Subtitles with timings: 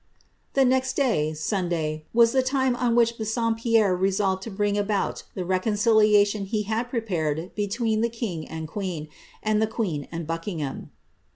[0.53, 5.45] The next day, Sunday, was the time on which Bassompierre resolved to bring about the
[5.45, 9.09] reconciliation he had prepared between the king and queen,
[9.43, 10.89] and the queen and Buckingham.